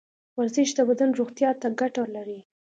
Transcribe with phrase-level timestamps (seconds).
[0.37, 2.39] ورزش د بدن روغتیا ته ګټه لري.